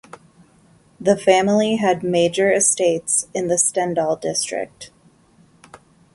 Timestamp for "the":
0.99-1.15, 3.49-3.53